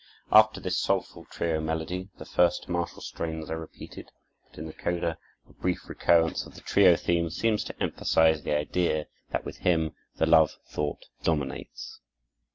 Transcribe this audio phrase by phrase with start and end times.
[0.31, 4.09] After this soulful trio melody, the first martial strains are repeated;
[4.49, 8.57] but in the coda, a brief recurrence of the trio theme seems to emphasize the
[8.57, 11.99] idea that with him the love thought dominates.